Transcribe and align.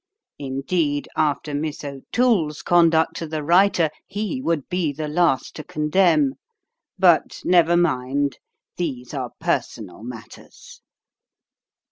Indeed, 0.39 1.07
after 1.15 1.53
Miss 1.53 1.83
O'Toole's 1.83 2.63
conduct 2.63 3.15
to 3.17 3.27
the 3.27 3.43
writer, 3.43 3.91
he 4.07 4.41
would 4.41 4.67
be 4.67 4.91
the 4.91 5.07
last 5.07 5.55
to 5.57 5.63
condemn. 5.63 6.33
But 6.97 7.39
never 7.45 7.77
mind, 7.77 8.39
these 8.79 9.13
are 9.13 9.29
personal 9.39 10.01
matters. 10.01 10.81